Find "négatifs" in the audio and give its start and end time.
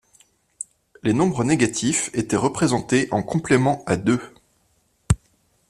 1.43-2.09